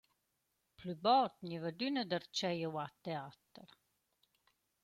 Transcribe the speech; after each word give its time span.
Plü 0.79 0.93
bod 1.07 1.35
gniva 1.43 1.69
adüna 1.71 2.03
darcheu 2.09 2.53
giovà 2.61 2.87
teater. 3.03 3.71